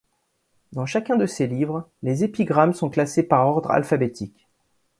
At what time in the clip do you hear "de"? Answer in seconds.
1.15-1.27